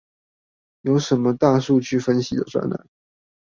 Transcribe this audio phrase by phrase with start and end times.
[0.81, 2.89] 有什麼大數據分析的專案？